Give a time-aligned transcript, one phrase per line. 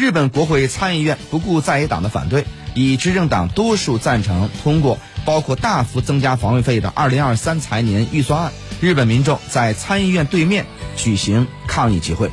[0.00, 10.64] 日本国会参议院不顾在野党的反对，以执政党多数赞成，通过包括大幅增加防卫费的2023财年预算案，日本民众在参议院对面
[10.96, 12.30] 举行抗议集会。